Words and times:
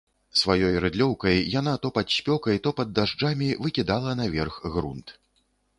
Сваёй 0.39 0.77
рыдлёўкай 0.85 1.37
яна 1.59 1.73
то 1.85 1.93
пад 1.97 2.07
спёкай, 2.17 2.55
то 2.67 2.75
пад 2.81 2.87
дажджамі 3.01 3.55
выкідала 3.65 4.19
наверх 4.25 4.63
грунт. 4.77 5.07